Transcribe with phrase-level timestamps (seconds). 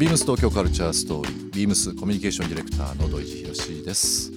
[0.00, 4.32] ビームス東京カルチャーストーリービームスコミュニケーションディレクターの土井博です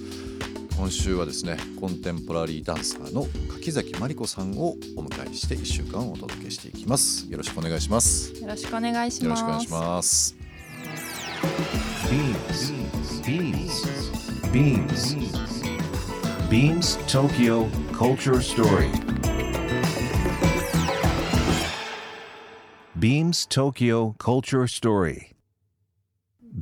[0.76, 10.36] 今週はですねコンテンポラリーダンサーの柿崎真理子さんをお迎えして1週間お届けしていきますよろしくお願いしますよろしくお願いしますよろしくお願いします
[13.24, 13.86] Beams.
[14.52, 15.06] Beams.
[16.50, 18.90] Beams Tokyo Culture Story.
[22.98, 25.33] Beams Tokyo Culture Story.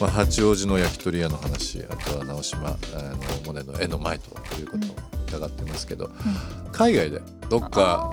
[0.00, 2.76] まあ、八王子の焼き鳥屋の話あとは直島あの
[3.46, 4.96] モネの絵の前ということを
[5.26, 6.10] 伺ってますけど、
[6.72, 8.10] 海外でどっか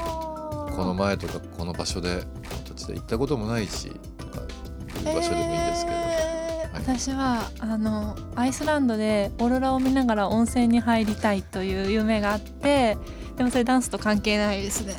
[0.76, 6.98] この前とかこの場所でこの土地で行ったこともないしとかいう場所でもいいんですけど、えーはい。
[6.98, 12.98] 私はあのアイスランドでオーロラを見ながら温泉に入りたいという夢があって
[13.38, 14.96] でもそれダンスと関係ないですね。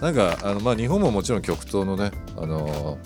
[0.00, 2.98] なんかあの、まあ、日本ももちろん極東のねあの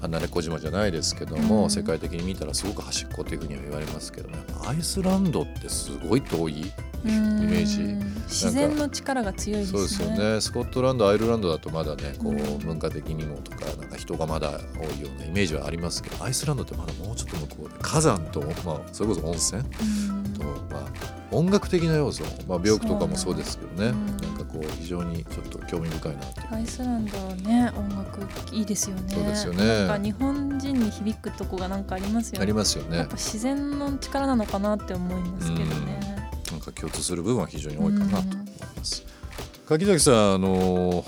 [0.00, 4.38] 離れ小島じゃないですけども、うん世界的に見たらすごく端っこっていうふうには言われますけどね。
[4.66, 6.64] アイスランドってすごい遠いイ
[7.04, 7.82] メージ。
[8.24, 9.78] 自然の力が強いですね。
[9.78, 10.40] そうですよね。
[10.40, 20.32] スコットランドアイルランドだとまだねこううん文化的にもとかなんか人がまだ多いようなイメージはありますけどアイスランドってまだもうちょっと向こうで火山と、まあ、それこそ温泉うん。
[20.34, 20.84] と、まあ、
[21.30, 23.94] 音楽的な要素、まあ、病気とかもそうですけどね
[24.60, 27.72] こう非常にちょっと興味深いなアイスランドね。
[27.74, 28.20] 音楽
[28.52, 29.14] いいですよね。
[29.14, 29.64] そうですよね。
[29.64, 32.42] なんか日本人に響くとこがなんかありますよね。
[32.42, 32.98] ありますよね。
[32.98, 36.00] やっぱ自然の力なのかなって思いますけどね。
[36.50, 38.36] なんか共通する部分は非常に多いかなと思い
[38.76, 39.02] ます。
[39.66, 41.04] 柿崎さん、あの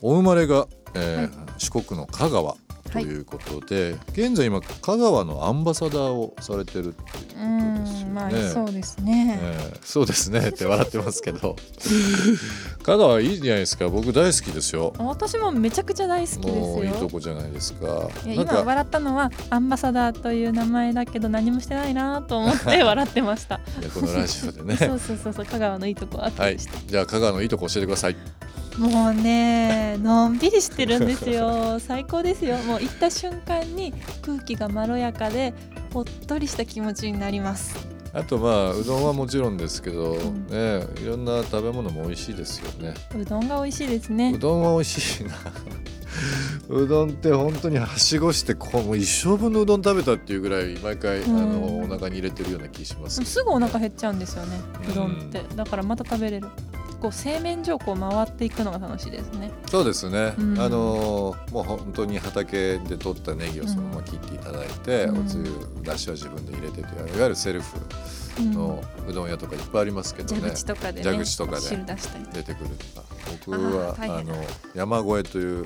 [0.00, 1.46] お生まれが、えーはい。
[1.58, 2.56] 四国の香川
[3.02, 8.48] ということで、現在今香川のアンバサダーをされてるっていうことですようんまあね。
[8.48, 10.48] そうですね、えーそうですね。
[10.48, 11.56] って笑ってますけど。
[12.82, 13.88] 香川いいじゃないですか。
[13.88, 14.92] 僕大好きですよ。
[14.98, 16.84] 私もめちゃくちゃ大好きですよ。
[16.84, 18.08] いいとこじゃないですか。
[18.24, 23.60] 今笑ったのはアンバサダーという名前だけど何もしてないなと思って 笑ってました。
[23.94, 24.76] このラジオでね。
[24.78, 28.16] そうそうそうそう香川のいいとこあったはいりして、じゃあ香川のいいとこ教えてください
[28.78, 31.78] もうねのんびりしてるんですよ。
[31.80, 32.58] 最高ですよ。
[32.58, 35.54] もう行った瞬間に空気がまろやかで
[35.92, 37.74] ほっとりした気持ちになります。
[38.12, 40.46] あとまあうどんはもちろんですけど、ん。
[40.48, 42.94] ねいろんな食べ物も美味しいですよね。
[43.18, 44.32] うどんが美味しいですね。
[44.34, 45.34] うどんは美味しいな。
[46.68, 51.36] うどんって本当にはしごしてこうもう一生分のうどん食べたっていうぐらい毎回、うん。
[51.36, 53.30] あのお腹に入れてるような気しますけど。
[53.30, 54.92] すぐお腹減っちゃうんですよねうん。
[54.92, 55.42] うどんって。
[55.54, 56.48] だからまた食べれる
[57.00, 59.50] こう製麺所をこう回っていくのが楽しいですね。
[59.66, 60.60] そうですね、うん。
[60.60, 65.18] あのもう本当に畑で取ったネギをそのまま切っていただいて、うん。
[65.20, 67.76] おつゆだしは自分で入れてといういわゆるセルフ
[68.38, 68.52] うん。
[68.52, 71.94] のうどん屋とかいっぱいありますけどね、蛇口とかでね蛇口とかで汁出
[72.42, 73.06] てくるとか。
[73.44, 74.34] 僕はあの
[74.74, 75.64] 山越えといううん。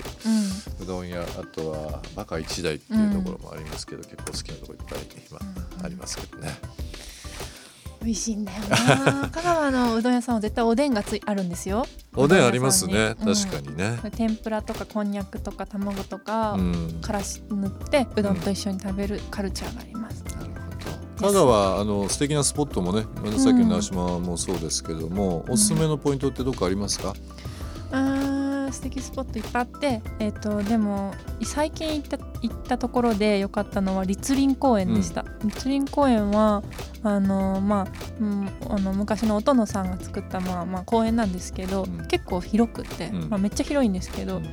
[0.83, 1.25] うどん屋あ
[1.55, 4.99] とはバカ一台っていうところもありますけど、結構好きなところいっぱい
[5.31, 5.39] 今
[5.79, 5.87] うん。
[5.87, 6.51] ありますけどね、
[8.03, 11.87] 美味しいんだよな 香川のうどん屋さんは絶対おでんがついあるんですよ。
[12.17, 13.15] おでんありますね。
[13.21, 16.99] う確かにね、天ぷらとかこんにゃくとか卵とか、うん。
[17.03, 20.37] からし塗ってうどんと一緒に食べるカルチャーがあります、なる
[21.19, 21.33] ほど。
[21.33, 23.03] 香川あの素敵なスポットもね
[23.39, 27.15] さっきの直島もそうですけども、おすすめのポイントってどこありますか、
[27.93, 31.13] あー素敵スポットいっぱいあって、えっとでも
[31.43, 36.63] 最近行った行ったところで良かったのは栗林公園でした、栗林公園は
[37.03, 37.87] あの、まあ
[38.21, 42.07] うん、あの昔のお殿さんが作った、まあまあ、公園なんですけど、うん。
[42.07, 43.31] 結構広くて、うん。
[43.31, 44.47] まあ、めっちゃ広いんですけど、うん。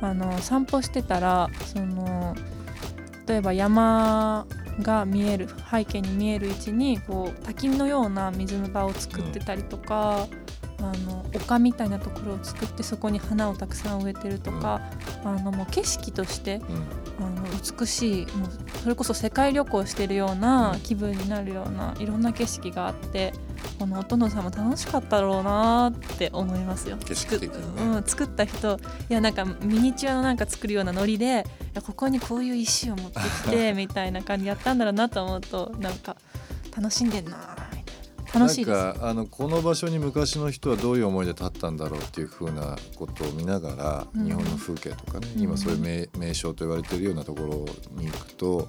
[0.00, 2.34] あの散歩してたらその
[3.26, 4.46] 例えば山
[4.80, 10.26] が見える背景に見える位置にこう滝のような水の場を作ってたりとか、
[10.78, 14.80] あの丘みたいなところを作ってそこに花をたくさん植えてるとか、
[15.24, 17.02] あのもう景色としてうん。
[17.20, 17.42] あの
[17.78, 18.50] 美しいもう
[18.82, 23.32] それこそ世界旅行してるような気分になるようないろんな景色があって
[23.78, 26.96] このお殿さんも楽しかったろうなって思いますよ。
[26.98, 27.82] 景色的にね。
[27.82, 31.44] 作っうん、作った人いやなんかミニチュアのなんか作るようなノリで
[31.86, 36.16] ここにこういう石を持ってきて みたいな感じでやったんだろうなと思うとなんか
[36.76, 37.56] 楽しんでんな
[38.34, 38.78] 楽しいです。
[38.78, 44.24] なんかあのこの場所に昔の人はどういう思いで立ったんだろうっていうふうなことを見ながら、うん。
[44.24, 45.42] 日本の風景とかね、うん。
[45.42, 47.66] 今そういう名名称と言われているようなところ
[48.00, 48.68] に行くと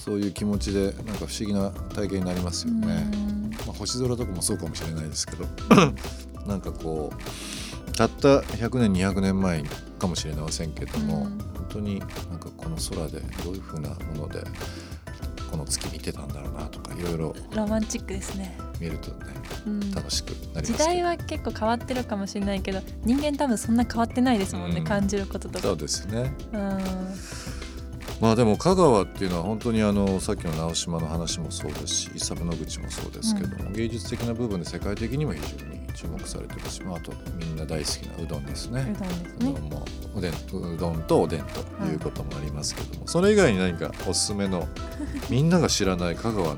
[0.00, 3.10] そういう気持ちでなんか不思議な体験になりますよね。
[3.12, 3.50] うん。
[3.66, 5.44] まあ、星空とかもそうかもしれないですけど
[6.46, 9.62] なんかこうたった100年200年前
[9.98, 11.38] かもしれませんけども、うん。
[11.38, 12.08] 本当になん
[12.38, 14.42] かこの空でどういうふうなもので
[15.50, 17.34] この月見てたんだろうなとかいろいろ。
[17.54, 19.16] ロマンチックですね、見るとね
[19.66, 20.78] うん楽しくなり時ますけど。
[20.78, 24.84] 代は結構変わってるかもしれないけど人間多分そんな変わってないですもんね、うん。
[24.84, 25.60] 感じることとか。
[25.60, 26.34] そうですね。
[26.52, 26.78] うん。
[28.20, 38.92] まあでも香川っていうのは本当にあのさっきの直島の話もそうですし伊佐部の口もそうですけども、芸術的な部分で世界的にも非常に注目されてるし、まあ、あとみんな大好きなうどんですね。
[39.40, 39.60] うどんね。
[39.60, 39.84] も
[40.16, 44.66] おでんうどんとおでんということもありますけども、それ以外に何かおすすめの
[45.30, 46.56] みんなが知らない香川の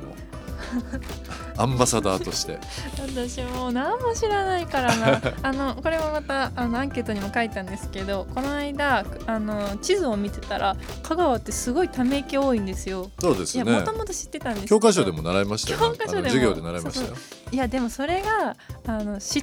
[1.61, 2.59] アンバサダーとして。
[2.99, 5.21] 私もう何も知らないからな。
[5.43, 13.11] あのこれもまたあのアンケートにも書いたんですけどこの間あの地図を見てたら香川ってすごいため池多いんですよ。
[13.21, 13.65] そうですね。
[13.65, 16.25] いやもともと知ってたんです教科書でも習いました教科書でも。
[16.25, 17.15] 授業で習いましたよ。
[17.53, 18.57] いやでもそれが
[18.87, 19.43] あの知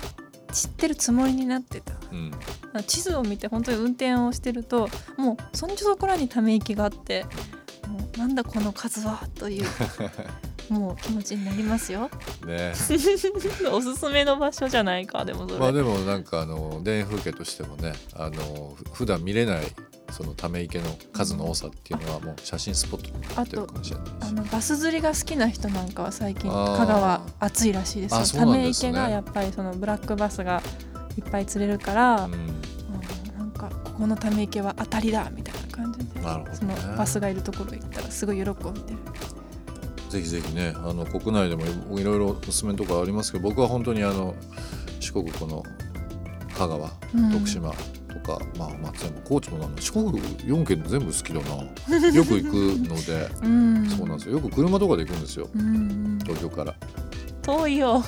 [0.52, 1.94] 知ってるつもりになってた。
[2.12, 2.32] うん、
[2.86, 7.26] 地図を見て本当に運転をしてるともうそんじょそこらにため池があって
[7.88, 9.66] もうなんだこの数はという
[10.70, 12.10] もう気持ちになりますよ。
[12.46, 12.74] ね。
[13.72, 19.74] おすすめの場所じゃないかでもまあでもなんかあの田園風景としてもねあのふ普段見れない
[20.12, 28.18] そのため池の数の多さっていうのはもう写真スポットになってるかもしれないしあのバス釣りが好きな人なんかは最近香川暑いらしいですよ。
[28.20, 30.62] あそうため池がやっぱりそのブラックバスが
[31.18, 32.34] いっぱい釣れるから、うん。
[32.34, 32.62] うん
[33.38, 38.98] なんかここのため池は当たりだみたいな感じでなるほどそのねバスがいるところ行ったらすごい喜んでる
[40.10, 41.64] ぜひぜひねあの国内でも
[42.00, 44.36] いろいろおすすめのところありますけど僕は本当にあの
[45.00, 45.64] 四国この
[46.58, 47.32] 香川うん。
[47.32, 52.10] 徳島とか、まあ松山高知もなんだ四国4県全部好きだな。
[52.12, 52.54] よく行く
[52.90, 53.90] ので うん。
[53.90, 54.36] そうなんですよ。
[54.36, 55.50] よく車とかで行くんですよ。
[55.54, 55.64] うんう
[56.16, 56.20] ん。
[56.24, 56.72] 東京から。
[56.72, 56.76] い
[57.44, 58.04] 遠いよ。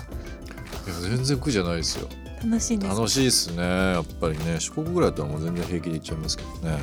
[0.88, 2.07] や全然苦じゃないですよ。
[2.44, 2.96] 楽しいんです。
[2.96, 4.57] 楽しいですねやっぱりね。
[4.60, 6.78] 四国ぐらいだったらもう全然平気で行っちゃいますけどね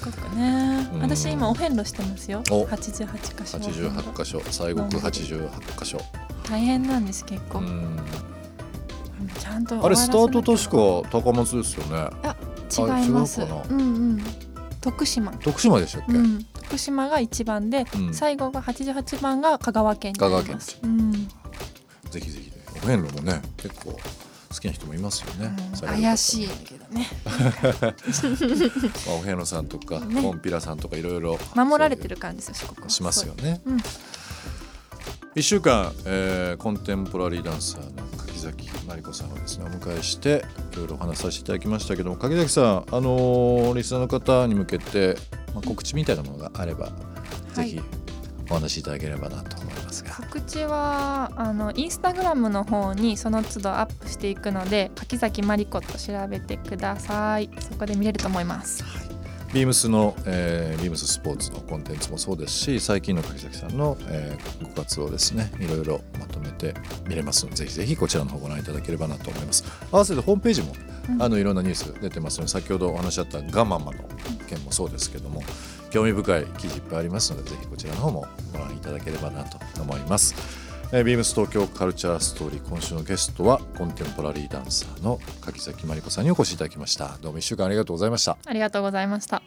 [0.00, 1.02] 四国ね、うん。
[1.02, 2.42] 私今お遍路してますよ。
[2.50, 2.64] お。
[2.64, 3.58] 88箇所。
[3.58, 4.40] 88箇所。
[4.50, 6.00] 西国88箇所。
[6.48, 7.98] 大変なんです結構、うん。
[9.38, 12.10] ちゃんとあれスタート確かか高松ですよね。
[12.70, 13.42] 違います。
[13.42, 13.82] うんう
[14.14, 14.22] ん。
[14.80, 15.32] 徳島。
[15.32, 18.14] 徳島でしたっけ、うん、徳島が1番で、うん。
[18.14, 20.78] 最後が88番が香川県になります。
[20.80, 21.12] 香うん。
[22.10, 23.98] ぜひぜひねお遍路もね結構
[24.52, 25.88] 好きな人もいますよね、うん。
[26.02, 27.06] 怪しいけどね。
[27.24, 30.20] まあ、お遍路さんとか、ね。
[30.20, 31.38] コンピラさんとかいろいろ。
[31.54, 33.60] 守られてる感じですよしますよね。
[33.64, 33.80] うん。
[35.36, 45.16] 1週間、えーコンテンポラリーダンサーの柿崎真理子さんをですねお迎えしていろいろお話しさせていただきましたけども柿崎さん、あのーリスナーの方に向けて、
[45.54, 46.90] まあ、告知みたいなものがあれば、
[47.54, 47.80] ぜひ
[48.50, 50.10] お話しいただければなとますが。
[50.14, 57.50] 告知はあのインスタグラムの方にその都度アップしていくので柿崎まりこと調べてください。
[57.60, 58.84] そこで見れると思います。
[59.52, 65.50] ビームスの、えービームススポーツのコンテンツもそうですし最近の柿崎さんの、えーご活をですね。
[65.58, 66.74] いろいろまとめて
[67.08, 69.64] 見れますのでぜひぜひこちらの方ご覧いただければなと思います。
[69.90, 73.98] 合わせてホームページも、うんあのいろんなニュース出てますので先ほどお話しあったガンマンマの
[74.48, 75.42] 件もそうですけども
[75.90, 80.34] 興味深い記事いっぱいありますのでぜひこちらの方もご覧いただければなと思います。
[80.92, 87.16] えービームス東京カルチャーストーリー今週のゲストはコンテンポラリーダンサーの柿崎真理子さんにお越しいただきました。
[87.20, 88.36] どうも一週間ありがとうございました。
[88.44, 89.42] ありがとうございました。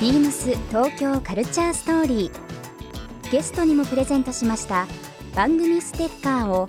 [0.00, 2.52] ビームス東京カルチャーストーリー。
[3.30, 4.86] ゲストにもプレゼントしました
[5.34, 6.68] 番組ステッカーを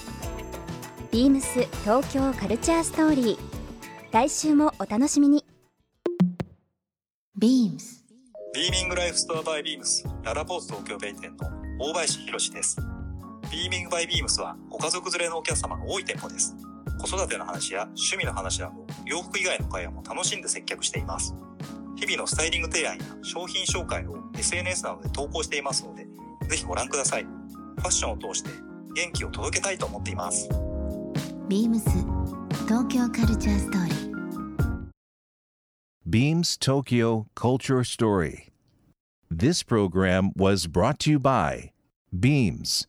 [1.11, 3.37] ビームス東京カルチャーストーリー
[4.13, 5.43] 来週もお楽しみに
[7.37, 7.79] BEAMS
[8.55, 11.49] ビーミングライフストアバイビームスララポーズ東京弁店の
[11.81, 12.77] 大林博史です。
[13.51, 16.55] ビーミングバイビームスはご家族連れのお客様が多い店舗です。
[16.97, 21.35] 子育ての話や趣味の話など洋服以外の会話も楽しんで接客しています。
[21.97, 26.07] 日々のスタイリング提案や商品紹介を SNS などで投稿していますので、
[26.47, 27.23] ぜひご覧ください。
[27.23, 28.49] ファッションを通して
[28.95, 30.47] 元気を届けたいと思っています。
[31.50, 31.84] BEAMS
[32.66, 33.96] 東京カルチャーストーリー
[36.08, 38.48] Beams Tokyo Culture Story.
[39.30, 41.72] This program was brought to you by
[42.12, 42.86] Beams.